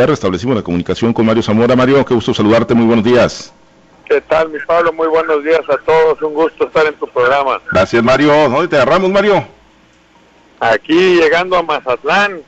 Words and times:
ya 0.00 0.06
restablecimos 0.06 0.56
la 0.56 0.62
comunicación 0.62 1.12
con 1.12 1.26
Mario 1.26 1.42
Zamora. 1.42 1.76
Mario, 1.76 2.04
qué 2.04 2.14
gusto 2.14 2.32
saludarte, 2.32 2.74
muy 2.74 2.86
buenos 2.86 3.04
días. 3.04 3.52
¿Qué 4.08 4.20
tal, 4.22 4.48
mi 4.48 4.58
Pablo? 4.66 4.92
Muy 4.92 5.06
buenos 5.08 5.44
días 5.44 5.60
a 5.68 5.76
todos, 5.76 6.20
un 6.22 6.34
gusto 6.34 6.66
estar 6.66 6.86
en 6.86 6.94
tu 6.94 7.06
programa. 7.06 7.60
Gracias, 7.70 8.02
Mario. 8.02 8.32
¿Dónde 8.48 8.68
te 8.68 8.76
agarramos, 8.76 9.10
Mario? 9.10 9.46
Aquí 10.58 11.16
llegando 11.16 11.56
a 11.56 11.62
Mazatlán. 11.62 12.40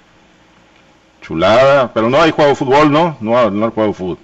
Chulada, 1.21 1.93
pero 1.93 2.09
no 2.09 2.21
hay 2.21 2.31
juego 2.31 2.51
de 2.51 2.57
fútbol, 2.57 2.91
¿no? 2.91 3.17
No, 3.21 3.51
no 3.51 3.67
hay 3.67 3.73
juego 3.73 3.89
de 3.89 3.95
fútbol. 3.95 4.19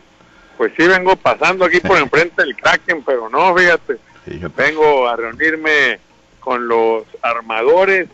Pues 0.57 0.73
sí, 0.77 0.89
vengo 0.89 1.15
pasando 1.15 1.67
aquí 1.67 1.81
por 1.81 1.99
enfrente 1.99 2.43
del 2.43 2.57
Kraken, 2.57 3.03
pero 3.05 3.29
no, 3.29 3.55
fíjate. 3.55 3.99
Vengo 4.57 5.07
a 5.07 5.17
reunirme 5.17 6.01
con 6.41 6.67
los 6.67 7.05
armadores. 7.23 8.09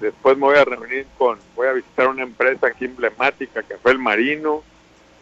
Después 0.00 0.36
me 0.36 0.44
voy 0.44 0.56
a 0.56 0.64
reunir 0.64 1.06
con, 1.18 1.38
voy 1.54 1.68
a 1.68 1.72
visitar 1.72 2.08
una 2.08 2.22
empresa 2.22 2.68
aquí 2.68 2.86
emblemática 2.86 3.62
que 3.62 3.76
fue 3.76 3.92
el 3.92 3.98
Marino. 3.98 4.62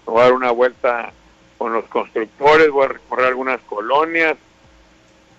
voy 0.06 0.20
a 0.20 0.24
dar 0.24 0.32
una 0.32 0.50
vuelta 0.50 1.12
con 1.58 1.72
los 1.72 1.84
constructores, 1.86 2.70
voy 2.70 2.84
a 2.84 2.88
recorrer 2.88 3.26
algunas 3.26 3.60
colonias 3.62 4.36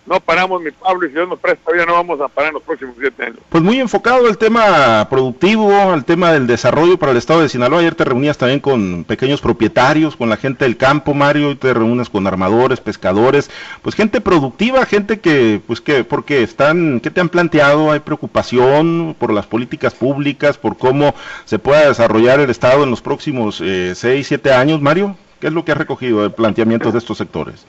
no 0.09 0.19
paramos, 0.19 0.61
mi 0.61 0.71
Pablo, 0.71 1.05
y 1.05 1.09
si 1.09 1.13
Dios 1.13 1.29
nos 1.29 1.39
presta, 1.39 1.65
todavía 1.65 1.85
no 1.85 1.93
vamos 1.93 2.19
a 2.19 2.27
parar 2.27 2.49
en 2.49 2.55
los 2.55 2.63
próximos 2.63 2.95
siete 2.99 3.25
años. 3.25 3.37
Pues 3.47 3.63
muy 3.63 3.79
enfocado 3.79 4.25
al 4.25 4.39
tema 4.39 5.07
productivo, 5.07 5.71
al 5.71 6.03
tema 6.03 6.31
del 6.33 6.47
desarrollo 6.47 6.97
para 6.97 7.11
el 7.11 7.19
estado 7.19 7.41
de 7.41 7.49
Sinaloa. 7.49 7.79
Ayer 7.79 7.93
te 7.93 8.05
reunías 8.05 8.39
también 8.39 8.59
con 8.59 9.03
pequeños 9.03 9.39
propietarios, 9.39 10.15
con 10.15 10.27
la 10.27 10.37
gente 10.37 10.65
del 10.65 10.77
campo, 10.77 11.13
Mario, 11.13 11.51
y 11.51 11.55
te 11.55 11.75
reúnes 11.75 12.09
con 12.09 12.25
armadores, 12.25 12.81
pescadores, 12.81 13.51
pues 13.83 13.95
gente 13.95 14.19
productiva, 14.19 14.83
gente 14.87 15.19
que, 15.19 15.61
pues 15.67 15.79
que, 15.79 16.03
porque 16.03 16.41
están, 16.41 16.99
¿qué 17.01 17.11
te 17.11 17.21
han 17.21 17.29
planteado? 17.29 17.91
¿Hay 17.91 17.99
preocupación 17.99 19.15
por 19.19 19.31
las 19.31 19.45
políticas 19.45 19.93
públicas, 19.93 20.57
por 20.57 20.75
cómo 20.75 21.13
se 21.45 21.59
pueda 21.59 21.87
desarrollar 21.87 22.39
el 22.39 22.49
estado 22.49 22.83
en 22.83 22.89
los 22.89 23.01
próximos 23.01 23.61
eh, 23.63 23.93
seis, 23.93 24.25
siete 24.25 24.53
años, 24.53 24.81
Mario? 24.81 25.15
¿Qué 25.39 25.47
es 25.47 25.53
lo 25.53 25.63
que 25.63 25.71
has 25.71 25.77
recogido 25.77 26.23
de 26.23 26.31
planteamientos 26.31 26.93
de 26.93 26.99
estos 26.99 27.19
sectores? 27.19 27.65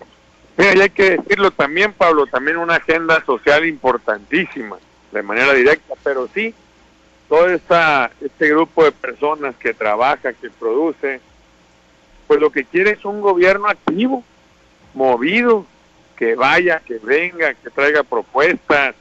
Mira, 0.56 0.74
y 0.76 0.80
hay 0.80 0.90
que 0.90 1.16
decirlo 1.16 1.50
también, 1.50 1.92
Pablo, 1.92 2.26
también 2.26 2.58
una 2.58 2.76
agenda 2.76 3.24
social 3.24 3.64
importantísima, 3.66 4.78
de 5.12 5.22
manera 5.22 5.52
directa, 5.54 5.94
pero 6.02 6.28
sí, 6.34 6.54
todo 7.28 7.48
esta, 7.48 8.10
este 8.20 8.48
grupo 8.50 8.84
de 8.84 8.92
personas 8.92 9.54
que 9.56 9.72
trabaja, 9.72 10.32
que 10.32 10.50
produce, 10.50 11.20
pues 12.26 12.40
lo 12.40 12.50
que 12.50 12.64
quiere 12.64 12.90
es 12.90 13.04
un 13.04 13.20
gobierno 13.20 13.68
activo, 13.68 14.24
movido, 14.94 15.64
que 16.16 16.34
vaya, 16.34 16.80
que 16.80 16.98
venga, 16.98 17.54
que 17.54 17.70
traiga 17.70 18.02
propuestas, 18.02 18.94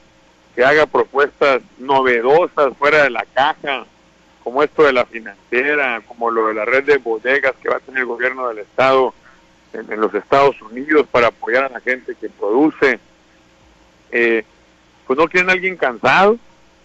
que 0.56 0.64
haga 0.64 0.86
propuestas 0.86 1.62
novedosas 1.78 2.78
fuera 2.78 3.04
de 3.04 3.10
la 3.10 3.26
caja, 3.26 3.86
como 4.44 4.64
esto 4.64 4.84
de 4.84 4.94
la 4.94 5.06
financiera, 5.06 6.02
como 6.08 6.32
lo 6.32 6.48
de 6.48 6.54
la 6.54 6.66
red 6.66 6.84
de 6.86 6.98
bodegas 6.98 7.54
que 7.62 7.70
va 7.70 7.76
a 7.78 7.82
tener 7.82 8.02
el 8.02 8.06
gobierno 8.06 8.48
del 8.48 8.60
Estado 8.60 9.14
en, 9.74 10.00
los 10.00 10.14
Estados 10.14 10.62
Unidos 10.62 11.08
para 11.12 11.28
apoyar 11.28 11.66
a 11.66 11.70
la 11.70 11.80
gente 11.80 12.16
que 12.16 12.30
produce. 12.30 13.00
Eh, 14.12 14.44
pues 15.06 15.18
no 15.18 15.28
quieren 15.28 15.50
alguien 15.50 15.76
cansado, 15.76 16.38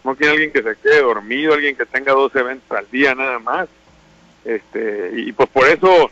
no 0.03 0.15
quieren 0.15 0.33
alguien 0.33 0.53
que 0.53 0.63
se 0.63 0.77
quede 0.81 1.03
dormido, 1.03 1.55
alguien 1.55 1.77
que 1.77 1.87
tenga 1.87 2.13
dos 2.13 2.35
eventos 2.35 2.71
al 2.77 2.91
día 2.91 3.15
nada 3.15 3.39
más. 3.39 3.69
Este, 4.45 5.13
y 5.17 5.33
pues 5.33 5.49
por 5.49 5.67
eso 5.67 6.11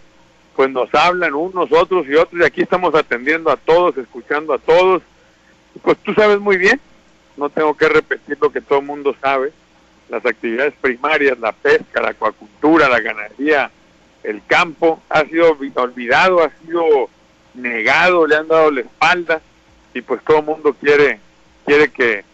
pues 0.57 0.71
nos 0.71 0.95
hablan 0.95 1.35
unos, 1.35 1.73
otros 1.73 2.07
y 2.07 2.15
otros, 2.15 2.41
y 2.41 2.45
aquí 2.45 2.63
estamos 2.63 2.95
atendiendo 2.95 3.51
a 3.51 3.57
todos, 3.57 3.97
escuchando 3.97 4.53
a 4.53 4.59
todos. 4.59 5.03
pues 5.83 5.97
tú 5.99 6.13
sabes 6.15 6.39
muy 6.41 6.57
bien, 6.57 6.81
no 7.37 7.49
tengo 7.49 7.75
que 7.75 7.89
repetir 7.89 8.37
lo 8.41 8.53
que 8.53 8.61
todo 8.61 8.81
el 8.81 8.85
mundo 8.85 9.17
sabe, 9.21 9.53
las 10.11 10.25
actividades 10.27 10.75
primarias, 10.81 11.39
la 11.39 11.53
pesca, 11.53 12.03
la 12.03 12.11
acuacultura, 12.11 12.89
la 12.89 13.01
ganadería, 13.01 13.71
el 14.25 14.43
campo 14.47 15.03
ha 15.09 15.25
sido 15.25 15.57
olvidado, 15.75 16.43
ha 16.43 16.51
sido 16.65 17.09
negado, 17.55 18.27
le 18.27 18.37
han 18.37 18.49
dado 18.49 18.71
la 18.71 18.81
espalda 18.81 19.41
y 19.95 20.01
pues 20.01 20.23
todo 20.25 20.39
el 20.39 20.45
mundo 20.45 20.75
quiere 20.75 21.21
quiere 21.65 21.91
que, 21.91 22.25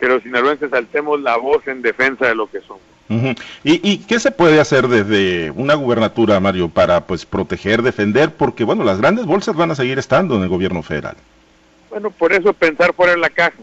los 0.00 0.22
sinaloenses 0.22 0.70
saltemos 0.70 1.20
la 1.20 1.36
voz 1.36 1.66
en 1.66 1.82
defensa 1.82 2.26
de 2.26 2.34
lo 2.34 2.48
que 2.48 2.60
somos. 2.60 2.82
¿Y, 3.62 3.88
¿Y, 3.88 3.98
qué 3.98 4.18
se 4.18 4.32
puede 4.32 4.60
hacer 4.60 4.88
desde 4.88 5.50
una 5.52 5.74
gubernatura, 5.74 6.40
Mario, 6.40 6.68
para 6.68 7.06
pues 7.06 7.24
proteger, 7.24 7.82
defender? 7.82 8.32
Porque 8.34 8.64
bueno, 8.64 8.82
las 8.84 9.00
grandes 9.00 9.26
bolsas 9.26 9.54
van 9.54 9.70
a 9.70 9.76
seguir 9.76 9.98
estando 9.98 10.36
en 10.36 10.42
el 10.42 10.48
gobierno 10.48 10.82
federal. 10.82 11.16
Bueno, 11.88 12.10
por 12.10 12.32
eso 12.32 12.52
pensar 12.52 12.92
fuera 12.94 13.12
de 13.12 13.18
la 13.18 13.30
caja, 13.30 13.56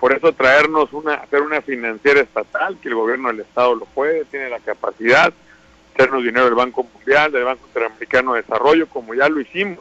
por 0.00 0.12
eso 0.12 0.32
traernos 0.32 0.92
una, 0.92 1.14
hacer 1.14 1.42
una 1.42 1.62
financiera 1.62 2.20
estatal, 2.20 2.76
que 2.82 2.88
el 2.88 2.96
gobierno 2.96 3.28
del 3.28 3.40
estado 3.40 3.76
lo 3.76 3.86
puede, 3.86 4.24
tiene 4.24 4.50
la 4.50 4.58
capacidad, 4.58 5.32
hacernos 5.96 6.22
dinero 6.22 6.44
del 6.44 6.54
Banco 6.54 6.84
Mundial, 6.84 7.32
del 7.32 7.44
Banco 7.44 7.66
Interamericano 7.66 8.34
de 8.34 8.42
Desarrollo, 8.42 8.86
como 8.88 9.14
ya 9.14 9.28
lo 9.28 9.40
hicimos 9.40 9.78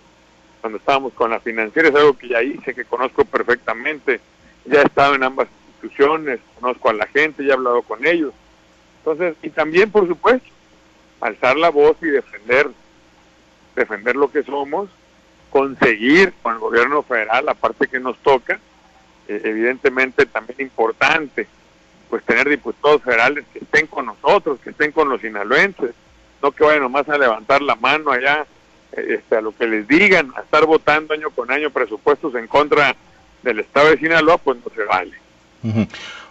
cuando 0.62 0.78
estábamos 0.78 1.14
con 1.14 1.30
la 1.30 1.40
financiera, 1.40 1.90
es 1.90 1.96
algo 1.96 2.18
que 2.18 2.30
ya 2.30 2.42
hice, 2.42 2.74
que 2.74 2.86
conozco 2.86 3.24
perfectamente, 3.26 4.20
ya 4.66 4.82
he 4.82 4.86
estado 4.86 5.14
en 5.14 5.24
ambas 5.24 5.48
instituciones, 5.68 6.40
conozco 6.60 6.90
a 6.90 6.94
la 6.94 7.06
gente, 7.06 7.44
ya 7.44 7.52
he 7.52 7.54
hablado 7.54 7.84
con 7.84 8.04
ellos. 8.06 8.34
Entonces, 9.00 9.36
y 9.44 9.50
también, 9.50 9.92
por 9.92 10.08
supuesto, 10.08 10.48
alzar 11.22 11.58
la 11.58 11.70
voz 11.70 11.98
y 12.02 12.08
defender, 12.08 12.70
defender 13.76 14.16
lo 14.16 14.32
que 14.32 14.42
somos, 14.42 14.90
conseguir 15.52 16.34
con 16.42 16.54
el 16.54 16.60
gobierno 16.60 17.04
federal 17.04 17.46
la 17.46 17.54
parte 17.54 17.88
que 17.88 18.00
nos 18.00 18.18
toca, 18.20 18.60
eh, 19.28 19.42
evidentemente 19.44 20.26
también 20.26 20.62
importante, 20.62 21.46
pues 22.10 22.24
tener 22.24 22.50
diputados 22.50 23.04
federales 23.04 23.46
que 23.54 23.60
estén 23.60 23.86
con 23.86 24.06
nosotros, 24.06 24.60
que 24.64 24.72
estén 24.72 24.92
con 24.92 25.10
los 25.10 25.22
sinaloenses, 25.22 25.94
no 26.46 26.52
que 26.52 26.64
vayan 26.64 26.84
nomás 26.84 27.10
a 27.10 27.18
levantar 27.18 27.64
la 27.64 27.76
mano 27.76 28.12
allá 28.12 28.46
este, 28.92 29.36
a 29.36 29.42
lo 29.42 29.56
que 29.56 29.66
les 29.66 29.88
digan, 29.88 30.32
a 30.36 30.42
estar 30.42 30.64
votando 30.66 31.16
año 31.16 31.32
con 31.32 31.52
año 31.52 31.72
presupuestos 31.72 32.36
en 32.36 32.46
contra 32.48 32.96
del 33.42 33.62
Estado 33.62 33.90
de 33.90 33.98
Sinaloa, 33.98 34.38
pues 34.38 34.60
no 34.64 34.72
se 34.76 34.84
vale. 34.84 35.14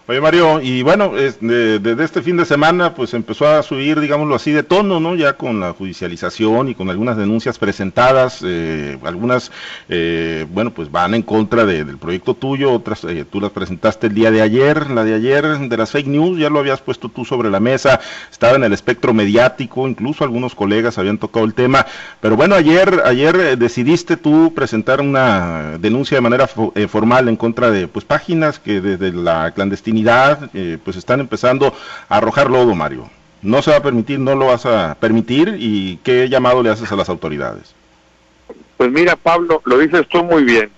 Oye 0.07 0.21
Mario, 0.21 0.61
y 0.61 0.83
bueno, 0.83 1.13
desde 1.15 2.05
este 2.05 2.21
fin 2.21 2.37
de 2.37 2.45
semana 2.45 2.95
pues 2.95 3.15
empezó 3.15 3.49
a 3.49 3.63
subir, 3.63 3.99
digámoslo 4.01 4.35
así, 4.35 4.53
de 4.53 4.63
tono, 4.63 5.01
¿no? 5.01 5.15
Ya 5.15 5.39
con 5.39 5.61
la 5.61 5.73
judicialización 5.73 6.69
y 6.69 6.75
con 6.75 6.91
algunas 6.91 7.17
denuncias 7.17 7.59
presentadas, 7.59 8.43
eh, 8.45 8.99
algunas, 9.03 9.51
eh, 9.89 10.45
bueno, 10.51 10.73
pues 10.73 10.91
van 10.91 11.15
en 11.15 11.23
contra 11.23 11.65
del 11.65 11.97
proyecto 11.97 12.35
tuyo, 12.35 12.71
otras 12.71 13.03
eh, 13.05 13.25
tú 13.25 13.41
las 13.41 13.53
presentaste 13.53 14.09
el 14.09 14.15
día 14.15 14.31
de 14.31 14.43
ayer, 14.43 14.91
la 14.91 15.05
de 15.05 15.15
ayer 15.15 15.59
de 15.71 15.77
las 15.79 15.93
fake 15.93 16.09
news, 16.09 16.39
ya 16.39 16.51
lo 16.51 16.59
habías 16.59 16.83
puesto 16.83 17.09
tú 17.09 17.25
sobre 17.25 17.49
la 17.49 17.59
mesa, 17.59 17.99
estaba 18.31 18.57
en 18.57 18.65
el 18.65 18.75
espectro 18.75 19.15
mediático, 19.15 19.89
incluso 19.89 20.23
algunos 20.23 20.55
colegas 20.55 20.99
habían 20.99 21.17
tocado 21.17 21.47
el 21.47 21.55
tema, 21.55 21.87
pero 22.21 22.37
bueno, 22.37 22.57
ayer, 22.57 23.01
ayer 23.07 23.57
decidiste 23.57 24.19
tú 24.19 24.53
presentar 24.55 25.01
una 25.01 25.79
denuncia 25.79 26.19
de 26.19 26.21
manera 26.21 26.47
formal 26.47 27.31
en 27.31 27.37
contra 27.37 27.71
de 27.71 27.89
pues 27.89 28.05
páginas 28.05 28.59
que 28.59 28.83
desde 28.83 29.11
la 29.11 29.53
eh, 30.55 30.79
pues 30.83 30.97
están 30.97 31.21
empezando 31.21 31.75
a 32.09 32.17
arrojar 32.17 32.51
lodo, 32.51 32.75
Mario. 32.75 33.09
No 33.43 33.63
se 33.63 33.71
va 33.71 33.79
a 33.79 33.83
permitir, 33.83 34.19
no 34.19 34.35
lo 34.35 34.47
vas 34.47 34.67
a 34.67 34.97
permitir 34.99 35.57
y 35.59 35.99
qué 35.99 36.29
llamado 36.29 36.63
le 36.63 36.71
haces 36.71 36.91
a 36.91 36.97
las 36.97 37.09
autoridades. 37.09 37.75
Pues 38.77 38.91
mira, 38.91 39.17
Pablo, 39.17 39.63
lo 39.65 39.79
dices 39.79 40.09
tú 40.09 40.25
muy 40.25 40.45
bien. 40.45 40.71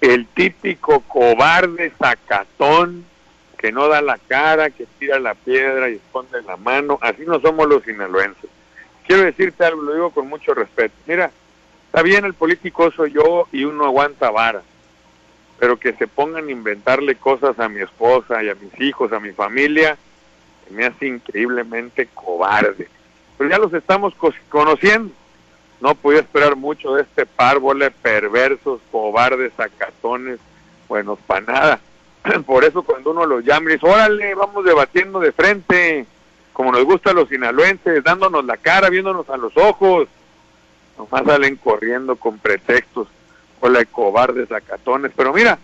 El 0.00 0.26
típico 0.26 1.00
cobarde 1.00 1.92
sacatón 1.98 3.04
que 3.58 3.72
no 3.72 3.88
da 3.88 4.00
la 4.00 4.18
cara, 4.18 4.70
que 4.70 4.86
tira 4.98 5.18
la 5.18 5.34
piedra 5.34 5.90
y 5.90 5.94
esconde 5.94 6.40
la 6.42 6.56
mano, 6.56 6.98
así 7.02 7.24
no 7.26 7.40
somos 7.40 7.66
los 7.66 7.82
sinaloenses. 7.82 8.48
Quiero 9.06 9.24
decirte 9.24 9.64
algo, 9.64 9.82
lo 9.82 9.94
digo 9.94 10.10
con 10.10 10.28
mucho 10.28 10.54
respeto. 10.54 10.94
Mira, 11.06 11.30
está 11.86 12.02
bien, 12.02 12.24
el 12.24 12.34
político 12.34 12.90
soy 12.92 13.12
yo 13.12 13.48
y 13.50 13.64
uno 13.64 13.84
aguanta 13.84 14.30
vara 14.30 14.62
pero 15.58 15.78
que 15.78 15.92
se 15.94 16.06
pongan 16.06 16.48
a 16.48 16.52
inventarle 16.52 17.16
cosas 17.16 17.58
a 17.58 17.68
mi 17.68 17.80
esposa 17.80 18.42
y 18.42 18.48
a 18.48 18.54
mis 18.54 18.80
hijos, 18.80 19.12
a 19.12 19.20
mi 19.20 19.32
familia, 19.32 19.98
me 20.70 20.86
hace 20.86 21.06
increíblemente 21.06 22.08
cobarde. 22.14 22.88
Pero 23.36 23.50
ya 23.50 23.58
los 23.58 23.72
estamos 23.72 24.14
conociendo. 24.48 25.12
No 25.80 25.94
podía 25.94 26.20
esperar 26.20 26.56
mucho 26.56 26.94
de 26.94 27.02
este 27.02 27.24
párvole 27.24 27.90
perversos, 27.90 28.80
cobardes, 28.90 29.52
sacatones, 29.56 30.38
buenos 30.88 31.18
para 31.26 31.40
nada. 31.40 31.80
Por 32.46 32.64
eso 32.64 32.82
cuando 32.82 33.10
uno 33.10 33.26
los 33.26 33.44
llama 33.44 33.70
y 33.70 33.74
dice, 33.74 33.86
órale, 33.86 34.34
vamos 34.34 34.64
debatiendo 34.64 35.20
de 35.20 35.32
frente, 35.32 36.06
como 36.52 36.72
nos 36.72 36.84
gusta 36.84 37.10
a 37.10 37.14
los 37.14 37.28
sinaloenses, 37.28 38.02
dándonos 38.02 38.44
la 38.44 38.56
cara, 38.56 38.90
viéndonos 38.90 39.28
a 39.30 39.36
los 39.36 39.56
ojos, 39.56 40.08
nomás 40.96 41.24
salen 41.24 41.56
corriendo 41.56 42.16
con 42.16 42.38
pretextos 42.38 43.06
la 43.62 43.80
de 43.80 43.86
cobardes, 43.86 44.50
acatones. 44.52 45.12
Pero 45.16 45.32
mira, 45.32 45.58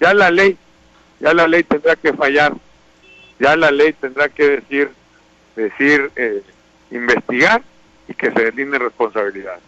ya 0.00 0.14
la 0.14 0.30
ley, 0.30 0.56
ya 1.20 1.34
la 1.34 1.46
ley 1.48 1.62
tendrá 1.62 1.96
que 1.96 2.12
fallar, 2.12 2.54
ya 3.38 3.56
la 3.56 3.70
ley 3.70 3.92
tendrá 3.94 4.28
que 4.28 4.48
decir, 4.60 4.90
decir, 5.56 6.10
eh, 6.16 6.42
investigar 6.90 7.62
y 8.08 8.14
que 8.14 8.30
se 8.30 8.44
deline 8.44 8.78
responsabilidad. 8.78 9.58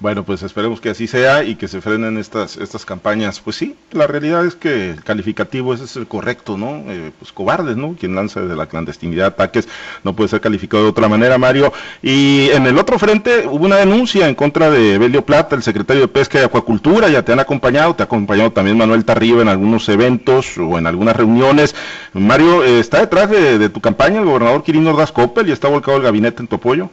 Bueno, 0.00 0.22
pues 0.24 0.42
esperemos 0.42 0.80
que 0.80 0.90
así 0.90 1.06
sea 1.06 1.44
y 1.44 1.54
que 1.54 1.66
se 1.66 1.80
frenen 1.80 2.18
estas, 2.18 2.56
estas 2.58 2.84
campañas. 2.84 3.40
Pues 3.40 3.56
sí, 3.56 3.74
la 3.92 4.06
realidad 4.06 4.44
es 4.44 4.54
que 4.54 4.90
el 4.90 5.02
calificativo 5.02 5.72
ese 5.72 5.84
es 5.84 5.96
el 5.96 6.06
correcto, 6.06 6.58
¿no? 6.58 6.82
Eh, 6.88 7.10
pues 7.18 7.32
cobardes, 7.32 7.76
¿no? 7.76 7.96
Quien 7.98 8.14
lanza 8.14 8.40
desde 8.40 8.56
la 8.56 8.66
clandestinidad 8.66 9.28
ataques 9.28 9.66
no 10.02 10.14
puede 10.14 10.28
ser 10.28 10.40
calificado 10.40 10.82
de 10.82 10.90
otra 10.90 11.08
manera, 11.08 11.38
Mario. 11.38 11.72
Y 12.02 12.50
en 12.50 12.66
el 12.66 12.76
otro 12.78 12.98
frente 12.98 13.46
hubo 13.46 13.64
una 13.64 13.76
denuncia 13.76 14.28
en 14.28 14.34
contra 14.34 14.70
de 14.70 14.98
Belio 14.98 15.24
Plata, 15.24 15.56
el 15.56 15.62
secretario 15.62 16.02
de 16.02 16.08
Pesca 16.08 16.38
y 16.38 16.42
Acuacultura, 16.42 17.08
ya 17.08 17.22
te 17.22 17.32
han 17.32 17.40
acompañado, 17.40 17.94
te 17.94 18.02
ha 18.02 18.06
acompañado 18.06 18.52
también 18.52 18.76
Manuel 18.76 19.04
Tarriba 19.04 19.42
en 19.42 19.48
algunos 19.48 19.88
eventos 19.88 20.58
o 20.58 20.76
en 20.76 20.86
algunas 20.86 21.16
reuniones. 21.16 21.74
Mario, 22.12 22.62
eh, 22.64 22.80
¿está 22.80 23.00
detrás 23.00 23.30
de, 23.30 23.68
tu 23.70 23.80
campaña 23.80 24.18
el 24.18 24.26
gobernador 24.26 24.62
Quirino 24.62 24.90
Ordaz 24.90 25.12
Coppel 25.12 25.48
y 25.48 25.52
está 25.52 25.68
volcado 25.68 25.96
el 25.96 26.02
gabinete 26.02 26.42
en 26.42 26.48
tu 26.48 26.56
apoyo? 26.56 26.90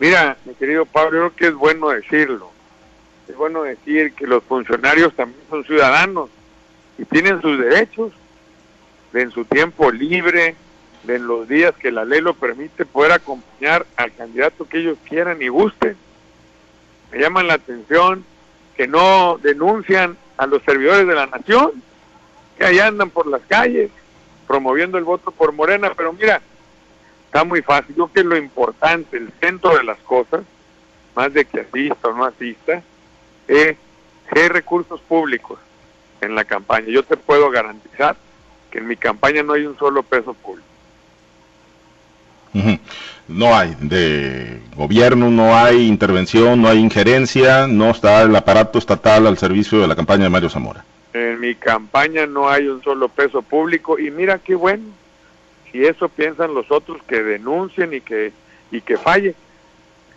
Mira, 0.00 0.38
mi 0.46 0.54
querido 0.54 0.86
Pablo, 0.86 1.10
creo 1.10 1.36
que 1.36 1.46
es 1.48 1.54
bueno 1.54 1.90
decirlo. 1.90 2.50
Es 3.28 3.36
bueno 3.36 3.62
decir 3.62 4.14
que 4.14 4.26
los 4.26 4.42
funcionarios 4.42 5.14
también 5.14 5.42
son 5.50 5.62
ciudadanos 5.64 6.30
y 6.96 7.04
tienen 7.04 7.42
sus 7.42 7.58
derechos 7.58 8.10
de 9.12 9.22
en 9.22 9.30
su 9.30 9.44
tiempo 9.44 9.90
libre, 9.90 10.56
de 11.04 11.16
en 11.16 11.26
los 11.26 11.46
días 11.46 11.74
que 11.76 11.92
la 11.92 12.06
ley 12.06 12.22
lo 12.22 12.32
permite, 12.32 12.86
poder 12.86 13.12
acompañar 13.12 13.86
al 13.96 14.14
candidato 14.14 14.66
que 14.66 14.78
ellos 14.78 14.96
quieran 15.06 15.42
y 15.42 15.48
gusten. 15.48 15.96
Me 17.12 17.18
llaman 17.18 17.46
la 17.46 17.54
atención 17.54 18.24
que 18.76 18.88
no 18.88 19.38
denuncian 19.42 20.16
a 20.38 20.46
los 20.46 20.62
servidores 20.62 21.06
de 21.06 21.14
la 21.14 21.26
nación, 21.26 21.72
que 22.56 22.64
ahí 22.64 22.78
andan 22.78 23.10
por 23.10 23.26
las 23.26 23.42
calles 23.42 23.90
promoviendo 24.46 24.96
el 24.96 25.04
voto 25.04 25.30
por 25.30 25.52
Morena, 25.52 25.92
pero 25.94 26.14
mira, 26.14 26.40
está 27.30 27.44
muy 27.44 27.62
fácil. 27.62 27.94
Yo 27.94 28.10
que 28.12 28.24
lo 28.24 28.36
importante, 28.36 29.16
el 29.16 29.30
centro 29.40 29.76
de 29.76 29.84
las 29.84 29.98
cosas, 29.98 30.40
más 31.14 31.32
de 31.32 31.44
que 31.44 31.60
asista 31.60 32.08
o 32.08 32.12
no 32.12 32.24
asista, 32.24 32.82
es 33.46 33.76
que 34.32 34.40
hay 34.40 34.48
recursos 34.48 35.00
públicos 35.02 35.60
en 36.20 36.34
la 36.34 36.44
campaña. 36.44 36.88
Yo 36.88 37.04
te 37.04 37.16
puedo 37.16 37.48
garantizar 37.50 38.16
que 38.70 38.78
en 38.78 38.88
mi 38.88 38.96
campaña 38.96 39.44
no 39.44 39.52
hay 39.52 39.64
un 39.64 39.78
solo 39.78 40.02
peso 40.02 40.34
público. 40.34 40.66
No 43.28 43.56
hay 43.56 43.76
de 43.78 44.60
gobierno, 44.74 45.30
no 45.30 45.56
hay 45.56 45.86
intervención, 45.86 46.60
no 46.60 46.68
hay 46.68 46.80
injerencia, 46.80 47.68
no 47.68 47.90
está 47.90 48.22
el 48.22 48.34
aparato 48.34 48.76
estatal 48.80 49.28
al 49.28 49.38
servicio 49.38 49.80
de 49.80 49.86
la 49.86 49.94
campaña 49.94 50.24
de 50.24 50.30
Mario 50.30 50.50
Zamora. 50.50 50.84
En 51.12 51.38
mi 51.38 51.54
campaña 51.54 52.26
no 52.26 52.48
hay 52.48 52.66
un 52.66 52.82
solo 52.82 53.08
peso 53.08 53.42
público 53.42 54.00
y 54.00 54.10
mira 54.10 54.40
qué 54.40 54.56
bueno, 54.56 54.82
si 55.70 55.84
eso 55.84 56.08
piensan 56.08 56.54
los 56.54 56.70
otros 56.70 57.02
que 57.04 57.22
denuncien 57.22 57.92
y 57.94 58.00
que, 58.00 58.32
y 58.70 58.80
que 58.80 58.96
falle. 58.96 59.34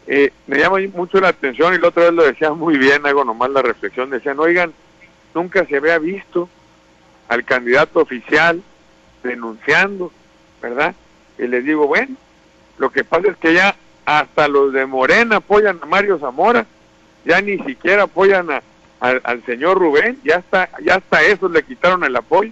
Eh, 0.07 0.31
me 0.47 0.57
llama 0.57 0.79
mucho 0.93 1.19
la 1.21 1.29
atención 1.29 1.73
y 1.73 1.77
la 1.77 1.87
otra 1.87 2.03
vez 2.03 2.13
lo 2.13 2.23
decía 2.23 2.51
muy 2.51 2.77
bien, 2.77 3.05
hago 3.05 3.23
nomás 3.23 3.49
la 3.51 3.61
reflexión, 3.61 4.09
decían, 4.09 4.39
oigan, 4.39 4.73
nunca 5.33 5.65
se 5.65 5.77
había 5.77 5.97
visto 5.97 6.49
al 7.29 7.45
candidato 7.45 7.99
oficial 7.99 8.61
denunciando, 9.23 10.11
¿verdad? 10.61 10.93
Y 11.37 11.47
les 11.47 11.63
digo, 11.63 11.87
bueno, 11.87 12.15
lo 12.77 12.91
que 12.91 13.03
pasa 13.03 13.29
es 13.29 13.37
que 13.37 13.53
ya 13.53 13.75
hasta 14.05 14.47
los 14.47 14.73
de 14.73 14.85
Morena 14.85 15.37
apoyan 15.37 15.79
a 15.81 15.85
Mario 15.85 16.19
Zamora, 16.19 16.65
ya 17.23 17.39
ni 17.41 17.57
siquiera 17.59 18.03
apoyan 18.03 18.51
a, 18.51 18.61
al 18.99 19.43
señor 19.45 19.77
Rubén, 19.79 20.19
ya 20.23 20.37
hasta, 20.37 20.69
ya 20.83 20.95
hasta 20.95 21.23
eso 21.23 21.47
le 21.47 21.63
quitaron 21.63 22.03
el 22.03 22.15
apoyo. 22.15 22.51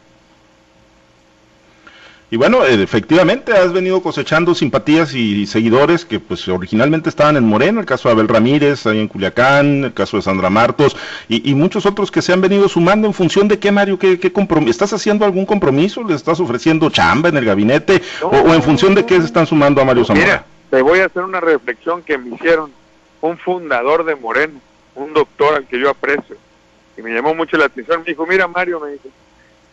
Y 2.34 2.38
bueno, 2.38 2.66
eh, 2.66 2.82
efectivamente 2.82 3.52
has 3.52 3.74
venido 3.74 4.02
cosechando 4.02 4.56
simpatías 4.56 5.14
y 5.14 5.46
seguidores 5.46 6.06
que 6.06 6.22
pues 6.22 6.48
originalmente 6.48 7.10
estaban 7.10 7.36
en 7.36 7.44
Morena, 7.44 7.82
el 7.82 7.86
caso 7.86 8.08
de 8.08 8.14
Abel 8.14 8.30
Ramírez, 8.30 8.88
ahí 8.88 9.02
en 9.02 9.10
Culiacán, 9.10 9.84
el 9.84 9.94
caso 9.94 10.16
de 10.16 10.24
Sandra 10.24 10.50
Martos 10.50 10.96
y, 11.28 11.54
muchos 11.56 11.86
otros 11.86 12.10
que 12.10 12.22
se 12.22 12.32
han 12.32 12.40
venido 12.40 12.70
sumando 12.70 13.06
en 13.06 13.14
función 13.14 13.50
de 13.50 13.60
qué, 13.60 13.70
Mario, 13.70 14.00
qué, 14.00 14.18
qué 14.18 14.32
¿estás 14.68 14.94
haciendo 14.94 15.26
algún 15.26 15.46
compromiso? 15.46 16.06
¿Le 16.06 16.16
estás 16.16 16.40
ofreciendo 16.40 16.90
chamba 16.90 17.28
en 17.28 17.36
el 17.36 17.44
gabinete? 17.44 18.02
o, 18.22 18.54
en 18.54 18.64
función 18.64 18.96
de 18.96 19.06
qué 19.06 19.20
se 19.20 19.26
están 19.26 19.46
sumando 19.46 19.82
a 19.82 19.86
Mario 19.86 20.06
Zamora? 20.06 20.26
Mira, 20.26 20.46
te 20.70 20.82
voy 20.82 21.00
a 21.00 21.08
hacer 21.08 21.24
una 21.24 21.42
reflexión 21.42 22.02
que 22.02 22.18
me 22.18 22.34
hicieron 22.34 22.72
un 23.20 23.38
fundador 23.40 24.06
de 24.06 24.16
Morena, 24.16 24.58
un 24.96 25.14
doctor 25.14 25.56
al 25.56 25.68
que 25.68 25.78
yo 25.78 25.90
aprecio, 25.90 26.38
y 26.98 27.02
me 27.02 27.12
llamó 27.12 27.36
mucho 27.36 27.58
la 27.58 27.66
atención. 27.66 28.00
Me 28.00 28.06
dijo, 28.06 28.26
mira 28.26 28.48
Mario, 28.48 28.80
me 28.80 28.92
dice, 28.92 29.10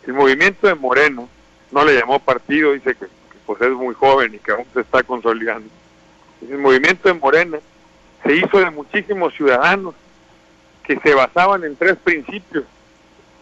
el 0.05 0.11
movimiento 0.11 0.67
de 0.67 0.75
Moreno 0.75 1.29
no 1.71 1.85
le 1.85 1.97
llamó 1.97 2.19
partido, 2.19 2.73
dice 2.73 2.95
que, 2.95 3.05
pues 3.45 3.61
es 3.61 3.71
muy 3.71 3.95
joven 3.95 4.33
y 4.35 4.39
que 4.39 4.51
aún 4.51 4.65
se 4.73 4.81
está 4.81 5.03
consolidando. 5.03 5.69
El 6.41 6.57
movimiento 6.57 7.09
de 7.09 7.19
Morena 7.19 7.59
se 8.23 8.35
hizo 8.35 8.59
de 8.59 8.69
muchísimos 8.69 9.33
ciudadanos 9.33 9.95
que 10.83 10.99
se 10.99 11.13
basaban 11.13 11.63
en 11.63 11.75
tres 11.75 11.97
principios. 11.97 12.63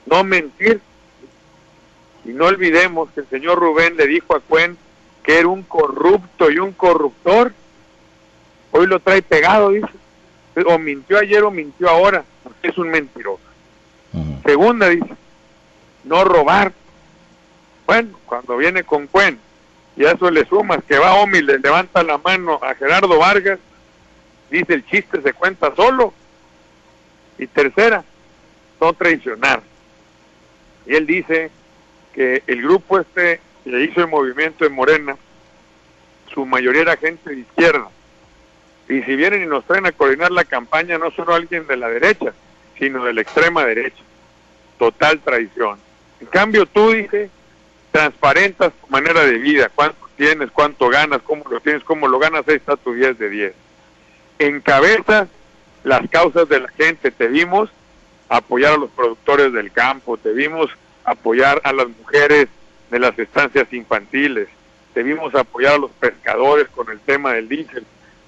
No 0.06 0.24
mentir. 0.24 0.82
Y 2.26 2.30
no 2.30 2.46
olvidemos 2.46 3.10
que 3.12 3.22
el 3.22 3.30
señor 3.30 3.60
Rubén 3.60 3.96
le 3.96 4.08
dijo 4.08 4.36
a 4.36 4.40
Cuen 4.40 4.78
que 5.24 5.40
era 5.40 5.48
un 5.48 5.64
corrupto 5.64 6.50
y 6.50 6.60
un 6.60 6.72
corruptor. 6.72 7.54
Hoy 8.72 8.88
lo 8.88 9.00
trae 9.00 9.22
pegado, 9.22 9.72
dice. 9.72 9.88
O 10.66 10.80
mintió 10.80 11.20
ayer 11.20 11.44
o 11.44 11.52
mintió 11.52 11.90
ahora, 11.90 12.24
porque 12.44 12.70
es 12.70 12.78
un 12.78 12.90
mentiroso. 12.90 13.44
Segunda, 14.46 14.90
dice, 14.90 15.16
no 16.06 16.24
robar. 16.24 16.72
Bueno, 17.88 18.20
cuando 18.26 18.58
viene 18.58 18.84
con 18.84 19.08
Cuen 19.08 19.40
y 19.96 20.06
a 20.06 20.12
eso 20.12 20.30
le 20.30 20.46
sumas 20.46 20.84
que 20.84 21.00
va 21.00 21.16
Omi, 21.16 21.42
le 21.42 21.58
levanta 21.58 22.04
la 22.04 22.18
mano 22.18 22.60
a 22.62 22.76
Gerardo 22.76 23.18
Vargas, 23.18 23.60
dice 24.52 24.74
el 24.74 24.86
chiste 24.86 25.22
se 25.22 25.34
cuenta 25.34 25.74
solo. 25.76 26.14
Y 27.40 27.48
tercera, 27.48 28.04
no 28.82 28.94
traicionar. 28.94 29.62
Y 30.86 30.96
él 30.96 31.08
dice 31.08 31.50
que 32.14 32.44
el 32.46 32.62
grupo 32.62 33.00
este 33.00 33.40
que 33.64 33.84
hizo 33.84 34.02
el 34.02 34.08
movimiento 34.08 34.66
en 34.66 34.74
Morena, 34.74 35.18
su 36.34 36.46
mayoría 36.46 36.82
era 36.82 36.98
gente 36.98 37.30
de 37.30 37.40
izquierda. 37.40 37.90
Y 38.90 39.02
si 39.04 39.16
vienen 39.16 39.44
y 39.44 39.46
nos 39.46 39.66
traen 39.66 39.86
a 39.86 39.92
coordinar 39.92 40.32
la 40.32 40.46
campaña, 40.46 40.98
no 40.98 41.12
solo 41.12 41.36
alguien 41.36 41.68
de 41.68 41.78
la 41.78 41.90
derecha, 41.90 42.34
sino 42.78 43.04
de 43.04 43.14
la 43.14 43.22
extrema 43.22 43.66
derecha. 43.66 44.04
Total 44.78 45.20
traición. 45.20 45.80
En 46.20 46.28
cambio, 46.28 46.66
tú 46.66 46.92
dices 46.92 47.30
transparentas 47.98 48.72
tu 48.74 48.88
manera 48.92 49.26
de 49.26 49.40
vida, 49.40 49.72
cuánto 49.74 50.08
tienes, 50.18 50.52
cuánto 50.52 50.88
ganas, 50.88 51.20
cómo 51.24 51.44
lo 51.50 51.60
tienes, 51.60 51.84
cómo 51.84 52.08
lo 52.08 52.20
ganas, 52.20 52.48
ahí 52.48 52.58
está 52.58 52.78
tu 52.78 52.94
10 52.94 53.18
de 53.18 53.28
10. 53.28 53.54
Encabezas 54.38 55.28
las 55.84 56.08
causas 56.08 56.48
de 56.48 56.60
la 56.60 56.68
gente, 56.70 57.10
te 57.10 57.28
vimos 57.28 57.72
apoyar 58.30 58.74
a 58.74 58.78
los 58.78 58.92
productores 58.92 59.52
del 59.52 59.72
campo, 59.72 60.16
te 60.16 60.32
vimos 60.32 60.70
apoyar 61.06 61.60
a 61.64 61.74
las 61.74 61.88
mujeres 61.88 62.50
de 62.92 63.00
las 63.00 63.18
estancias 63.18 63.74
infantiles, 63.74 64.48
te 64.94 65.02
vimos 65.02 65.34
apoyar 65.34 65.74
a 65.74 65.80
los 65.80 65.92
pescadores 66.00 66.68
con 66.68 66.92
el 66.92 67.00
tema 67.00 67.34
del 67.34 67.50
diésel, 67.50 67.84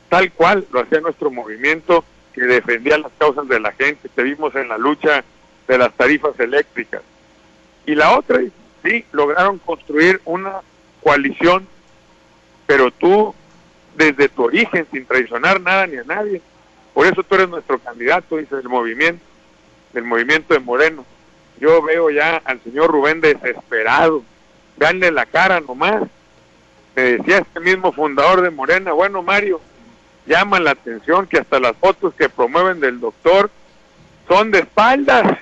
tal 0.09 0.31
cual 0.31 0.65
lo 0.71 0.79
hacía 0.79 0.99
nuestro 0.99 1.29
movimiento 1.29 2.03
que 2.33 2.41
defendía 2.41 2.97
las 2.97 3.11
causas 3.19 3.47
de 3.47 3.59
la 3.59 3.71
gente, 3.73 4.09
te 4.09 4.23
vimos 4.23 4.55
en 4.55 4.67
la 4.67 4.79
lucha 4.79 5.23
de 5.67 5.77
las 5.77 5.93
tarifas 5.93 6.39
eléctricas. 6.39 7.03
Y 7.85 7.93
la 7.93 8.17
otra, 8.17 8.41
sí, 8.83 9.05
lograron 9.11 9.57
construir 9.59 10.21
una 10.25 10.61
coalición, 11.01 11.67
pero 12.67 12.91
tú 12.91 13.33
desde 13.95 14.29
tu 14.29 14.43
origen, 14.43 14.87
sin 14.91 15.05
traicionar 15.05 15.59
nada 15.59 15.85
ni 15.87 15.97
a 15.97 16.03
nadie. 16.03 16.41
Por 16.93 17.05
eso 17.05 17.23
tú 17.23 17.35
eres 17.35 17.49
nuestro 17.49 17.79
candidato, 17.79 18.37
dice 18.37 18.55
el 18.55 18.69
movimiento, 18.69 19.23
del 19.93 20.03
movimiento 20.03 20.53
de 20.53 20.59
Moreno. 20.59 21.05
Yo 21.59 21.81
veo 21.81 22.09
ya 22.09 22.41
al 22.45 22.61
señor 22.63 22.91
Rubén 22.91 23.19
desesperado. 23.19 24.23
Veanle 24.77 25.11
la 25.11 25.25
cara 25.25 25.59
nomás. 25.59 26.03
Me 26.95 27.01
decía 27.01 27.39
este 27.39 27.59
mismo 27.59 27.91
fundador 27.91 28.41
de 28.41 28.49
Morena, 28.49 28.93
bueno 28.93 29.21
Mario, 29.21 29.61
llama 30.25 30.59
la 30.59 30.71
atención 30.71 31.27
que 31.27 31.39
hasta 31.39 31.59
las 31.59 31.75
fotos 31.77 32.13
que 32.13 32.29
promueven 32.29 32.79
del 32.79 32.99
doctor 32.99 33.49
son 34.27 34.51
de 34.51 34.59
espaldas, 34.59 35.37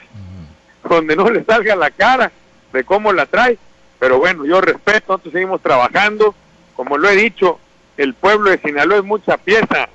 donde 0.87 1.15
no 1.15 1.29
le 1.29 1.43
salga 1.43 1.75
la 1.75 1.91
cara 1.91 2.31
de 2.77 2.83
cómo 2.83 3.11
la 3.11 3.25
trae. 3.25 3.57
Pero 3.99 4.19
bueno, 4.19 4.45
yo 4.45 4.61
respeto, 4.61 5.13
nosotros 5.13 5.33
seguimos 5.33 5.61
trabajando. 5.61 6.35
Como 6.75 6.97
lo 6.97 7.09
he 7.09 7.15
dicho, 7.15 7.59
el 7.97 8.13
pueblo 8.13 8.51
de 8.51 8.59
Sinaloa 8.59 8.99
es 8.99 9.03
mucha 9.03 9.37
pieza, 9.37 9.89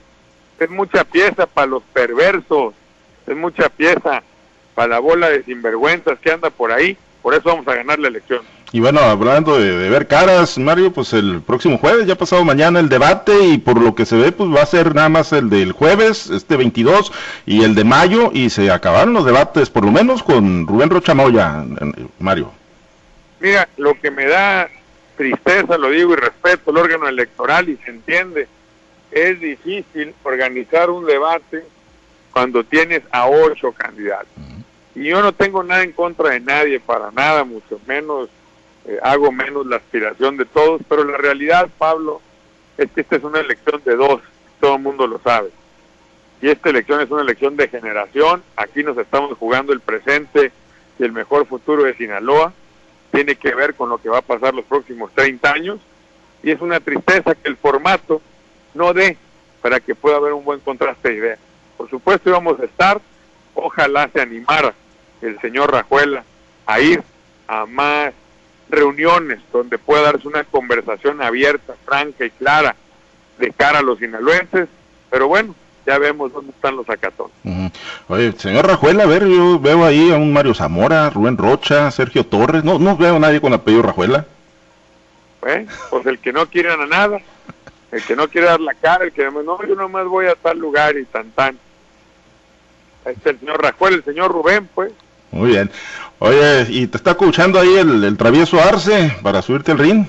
es 0.59 0.71
mucha 0.71 1.05
pieza 1.05 1.47
para 1.47 1.69
los 1.69 1.83
perversos, 1.93 2.75
es 3.27 3.37
mucha 3.37 3.69
pieza 3.69 4.23
para 4.75 4.89
la 4.89 4.99
bola 4.99 5.31
de 5.31 5.45
sinvergüenzas 5.45 6.19
que 6.19 6.33
anda 6.33 6.51
por 6.51 6.73
ahí. 6.73 6.97
Por 7.23 7.35
eso 7.35 7.45
vamos 7.45 7.69
a 7.69 7.75
ganar 7.77 8.01
la 8.01 8.09
elección. 8.09 8.43
Y 8.73 8.81
bueno, 8.81 9.01
hablando 9.01 9.61
de, 9.61 9.89
ver 9.91 10.09
caras, 10.09 10.59
Mario, 10.59 10.93
pues 10.93 11.13
el 11.13 11.43
próximo 11.43 11.77
jueves, 11.77 12.07
ya 12.07 12.17
pasado 12.17 12.43
mañana 12.43 12.81
el 12.81 12.89
debate 12.89 13.45
y 13.45 13.59
por 13.59 13.79
lo 13.79 13.95
que 13.95 14.07
se 14.07 14.17
ve, 14.17 14.33
pues 14.33 14.49
va 14.51 14.63
a 14.63 14.67
ser 14.67 14.95
nada 14.95 15.11
más 15.11 15.33
el 15.35 15.51
del 15.51 15.73
jueves, 15.73 16.31
este 16.31 16.57
22, 16.57 17.13
y 17.45 17.65
el 17.65 17.75
de 17.75 17.85
mayo, 17.85 18.31
y 18.33 18.49
se 18.49 18.71
acabaron 18.71 19.13
los 19.13 19.27
debates, 19.27 19.69
por 19.69 19.85
lo 19.85 19.93
menos 19.93 20.23
con 20.23 20.67
Rubén 20.67 20.89
Rochamoya, 20.89 21.65
Mario. 22.19 22.51
Mira, 23.43 23.69
lo 23.77 23.95
que 24.01 24.13
me 24.13 24.27
da 24.27 24.71
tristeza, 25.17 25.77
lo 25.77 25.91
digo 25.91 26.13
y 26.13 26.17
respeto, 26.17 26.71
el 26.71 26.77
órgano 26.77 27.09
electoral 27.09 27.69
y 27.69 27.77
se 27.79 27.91
entiende, 27.91 28.47
es 29.11 29.41
difícil 29.41 30.15
organizar 30.23 30.91
un 30.91 31.05
debate 31.05 31.65
cuando 32.33 32.63
tienes 32.63 33.03
a 33.11 33.27
ocho 33.27 33.73
candidatos. 33.73 34.29
Y 34.95 35.09
yo 35.09 35.21
no 35.23 35.33
tengo 35.33 35.65
nada 35.65 35.83
en 35.83 35.91
contra 35.91 36.31
de 36.31 36.39
nadie, 36.39 36.79
para 36.79 37.11
nada, 37.11 37.43
mucho 37.43 37.81
menos 37.85 38.29
eh, 38.85 39.01
hago 39.03 39.33
menos 39.33 39.67
la 39.67 39.77
aspiración 39.77 40.37
de 40.37 40.45
todos, 40.45 40.81
pero 40.89 41.03
la 41.03 41.17
realidad, 41.17 41.69
Pablo, 41.79 42.21
es 42.79 42.93
que 42.93 43.01
esta 43.01 43.17
es 43.17 43.25
una 43.25 43.41
elección 43.41 43.83
de 43.85 43.97
dos, 43.97 44.23
todo 44.61 44.77
el 44.77 44.83
mundo 44.83 45.09
lo 45.09 45.19
sabe. 45.19 45.51
Y 46.41 46.49
esta 46.49 46.71
elección 46.71 47.01
es 47.01 47.11
una 47.11 47.23
elección 47.23 47.57
de 47.57 47.67
generación, 47.67 48.45
aquí 48.55 48.85
nos 48.85 48.97
estamos 48.99 49.37
jugando 49.37 49.73
el 49.73 49.81
presente 49.81 50.53
y 50.97 51.03
el 51.03 51.11
mejor 51.11 51.45
futuro 51.47 51.83
de 51.83 51.95
Sinaloa, 51.95 52.53
tiene 53.13 53.37
que 53.37 53.55
ver 53.55 53.75
con 53.75 53.91
lo 53.91 53.99
que 53.99 54.09
va 54.09 54.19
a 54.19 54.23
pasar 54.23 54.55
los 54.55 54.65
próximos 54.65 55.13
30 55.15 55.53
años, 55.53 55.81
y 56.43 56.51
es 56.51 56.61
una 56.61 56.81
tristeza 56.81 57.35
que 57.35 57.49
el 57.49 57.57
formato 57.57 58.21
no 58.75 58.93
dé 58.93 59.17
para 59.61 59.79
que 59.79 59.95
pueda 59.95 60.17
haber 60.17 60.33
un 60.33 60.45
buen 60.45 60.59
contraste 60.61 61.11
de 61.11 61.15
ideas. 61.17 61.39
Por 61.77 61.89
supuesto 61.89 62.31
íbamos 62.31 62.59
a 62.59 62.65
estar, 62.65 63.01
ojalá 63.55 64.09
se 64.13 64.21
animara 64.21 64.75
el 65.21 65.41
señor 65.41 65.71
Rajuela 65.71 66.25
a 66.67 66.81
ir 66.81 67.03
a 67.47 67.67
más 67.67 68.13
reuniones 68.69 69.41
donde 69.53 69.79
pueda 69.79 70.03
darse 70.03 70.27
una 70.27 70.45
conversación 70.45 71.23
abierta, 71.23 71.75
franca 71.85 72.25
y 72.25 72.31
clara 72.31 72.75
de 73.39 73.53
cara 73.53 73.81
a 73.81 73.83
los 73.83 73.99
sinaloenses, 73.99 74.69
pero 75.11 75.29
bueno, 75.29 75.55
ya 75.87 75.99
vemos 75.99 76.33
dónde 76.33 76.53
están 76.53 76.77
los 76.77 76.89
acatones. 76.89 77.33
Oye, 78.09 78.33
señor 78.33 78.67
Rajuela, 78.67 79.05
a 79.05 79.07
ver, 79.07 79.27
yo 79.27 79.59
veo 79.59 79.85
ahí 79.85 80.13
a 80.13 80.17
un 80.17 80.33
Mario 80.33 80.55
Zamora, 80.55 81.11
Rubén 81.11 81.37
Rocha, 81.37 81.91
Sergio 81.91 82.25
Torres, 82.25 82.65
no, 82.65 82.79
no 82.79 82.97
veo 82.97 83.17
a 83.17 83.19
nadie 83.19 83.41
con 83.41 83.53
apellido 83.53 83.83
Rajuela. 83.83 84.27
¿Eh? 85.47 85.67
Pues 85.91 86.07
el 86.07 86.19
que 86.19 86.33
no 86.33 86.47
quiere 86.47 86.73
a 86.73 86.77
nada, 86.87 87.19
el 87.91 88.03
que 88.03 88.15
no 88.15 88.29
quiere 88.29 88.47
dar 88.47 88.61
la 88.61 88.75
cara, 88.75 89.05
el 89.05 89.13
que 89.13 89.25
no, 89.25 89.67
yo 89.67 89.75
nomás 89.75 90.07
voy 90.07 90.27
a 90.27 90.35
tal 90.35 90.59
lugar 90.59 90.97
y 90.97 91.05
tan 91.05 91.31
tan. 91.33 91.59
Este 93.05 93.31
el 93.31 93.41
señor 93.41 93.61
Rajuela, 93.61 93.97
el 93.97 94.05
señor 94.05 94.31
Rubén, 94.31 94.69
pues. 94.75 94.93
Muy 95.33 95.51
bien. 95.51 95.71
Oye, 96.21 96.67
¿y 96.69 96.87
te 96.87 96.99
está 96.99 97.13
escuchando 97.13 97.59
ahí 97.59 97.75
el, 97.75 98.17
travieso 98.17 98.61
Arce 98.61 99.17
para 99.23 99.43
subirte 99.43 99.73
al 99.73 99.79
ring? 99.79 100.07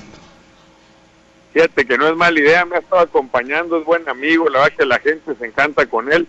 Fíjate 1.53 1.86
que 1.86 1.98
no 1.98 2.07
es 2.07 2.15
mala 2.15 2.39
idea, 2.39 2.65
me 2.65 2.77
ha 2.77 2.79
estado 2.79 3.01
acompañando, 3.01 3.77
es 3.77 3.86
buen 3.86 4.07
amigo, 4.10 4.50
la 4.50 4.60
verdad 4.60 4.77
que 4.77 4.86
la 4.86 5.00
gente 5.00 5.36
se 5.36 5.45
encanta 5.45 5.86
con 5.86 6.12
él. 6.12 6.27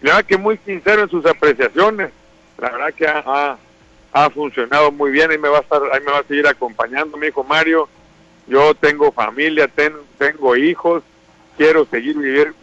La 0.00 0.14
verdad 0.14 0.26
que 0.26 0.38
muy 0.38 0.58
sincero 0.64 1.02
en 1.02 1.10
sus 1.10 1.26
apreciaciones. 1.26 2.10
La 2.58 2.70
verdad 2.70 2.94
que 2.94 3.06
ha, 3.06 3.58
ha, 4.12 4.30
funcionado 4.30 4.90
muy 4.90 5.10
bien, 5.10 5.30
ahí 5.30 5.38
me 5.38 5.48
va 5.48 5.58
a 5.58 5.60
estar, 5.60 5.82
ahí 5.92 6.00
me 6.00 6.12
va 6.12 6.18
a 6.18 6.24
seguir 6.24 6.46
acompañando, 6.46 7.16
mi 7.16 7.26
hijo 7.26 7.44
Mario. 7.44 7.88
Yo 8.46 8.74
tengo 8.74 9.12
familia, 9.12 9.68
tengo 10.18 10.56
hijos, 10.56 11.02
quiero 11.56 11.84
seguir 11.84 12.16
vivir, 12.16 12.54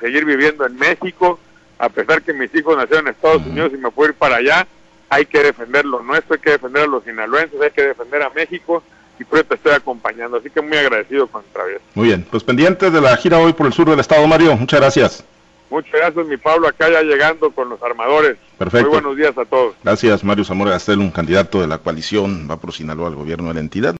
seguir 0.00 0.24
viviendo 0.24 0.66
en 0.66 0.76
México, 0.76 1.38
a 1.78 1.88
pesar 1.88 2.22
que 2.22 2.32
mis 2.32 2.52
hijos 2.54 2.76
nacieron 2.76 3.06
en 3.06 3.14
Estados 3.14 3.46
Unidos 3.46 3.72
y 3.74 3.76
me 3.76 3.90
puedo 3.90 4.10
ir 4.10 4.16
para 4.16 4.36
allá 4.36 4.66
hay 5.10 5.26
que 5.26 5.42
defender 5.42 5.84
lo 5.84 6.02
nuestro, 6.02 6.34
hay 6.34 6.40
que 6.40 6.50
defender 6.50 6.82
a 6.82 6.86
los 6.86 7.04
sinaloenses, 7.04 7.60
hay 7.60 7.70
que 7.70 7.82
defender 7.82 8.22
a 8.22 8.30
México 8.30 8.82
y 9.18 9.24
por 9.24 9.38
eso 9.38 9.48
te 9.48 9.54
estoy 9.56 9.72
acompañando. 9.72 10.36
Así 10.36 10.50
que 10.50 10.60
muy 10.60 10.76
agradecido 10.76 11.26
con 11.26 11.42
Travieso. 11.52 11.82
Muy 11.94 12.08
bien, 12.08 12.26
pues 12.30 12.44
pendientes 12.44 12.92
de 12.92 13.00
la 13.00 13.16
gira 13.16 13.38
hoy 13.38 13.52
por 13.52 13.66
el 13.66 13.72
sur 13.72 13.88
del 13.88 14.00
estado, 14.00 14.26
Mario. 14.26 14.56
Muchas 14.56 14.80
gracias. 14.80 15.24
Muchas 15.70 15.92
gracias, 15.92 16.26
mi 16.26 16.36
Pablo, 16.38 16.66
acá 16.66 16.90
ya 16.90 17.02
llegando 17.02 17.50
con 17.50 17.68
los 17.68 17.82
armadores. 17.82 18.38
Perfecto. 18.56 18.88
Muy 18.88 19.00
buenos 19.00 19.16
días 19.16 19.36
a 19.36 19.44
todos. 19.44 19.74
Gracias, 19.84 20.24
Mario 20.24 20.44
Zamora 20.44 20.70
Gastel, 20.70 20.98
un 20.98 21.10
candidato 21.10 21.60
de 21.60 21.66
la 21.66 21.78
coalición, 21.78 22.48
va 22.50 22.56
por 22.56 22.72
Sinaloa 22.72 23.08
al 23.08 23.14
gobierno 23.14 23.48
de 23.48 23.54
la 23.54 23.60
entidad. 23.60 23.94